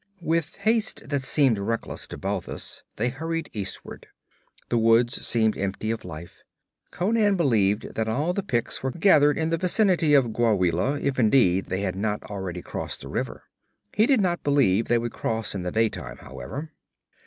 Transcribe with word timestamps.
With 0.23 0.55
haste 0.55 1.09
that 1.09 1.21
seemed 1.21 1.59
reckless 1.59 2.07
to 2.07 2.17
Balthus 2.17 2.81
they 2.95 3.09
hurried 3.09 3.51
eastward. 3.53 4.07
The 4.69 4.79
woods 4.79 5.23
seemed 5.27 5.55
empty 5.59 5.91
of 5.91 6.03
life. 6.03 6.39
Conan 6.89 7.37
believed 7.37 7.93
that 7.93 8.07
all 8.07 8.33
the 8.33 8.41
Picts 8.41 8.81
were 8.81 8.89
gathered 8.89 9.37
in 9.37 9.51
the 9.51 9.59
vicinity 9.59 10.15
of 10.15 10.33
Gwawela, 10.33 10.99
if 10.99 11.19
indeed, 11.19 11.65
they 11.67 11.81
had 11.81 11.95
not 11.95 12.23
already 12.31 12.63
crossed 12.63 13.01
the 13.01 13.09
river. 13.09 13.43
He 13.93 14.07
did 14.07 14.21
not 14.21 14.43
believe 14.43 14.87
they 14.87 14.97
would 14.97 15.13
cross 15.13 15.53
in 15.53 15.61
the 15.61 15.71
daytime, 15.71 16.17
however. 16.17 16.71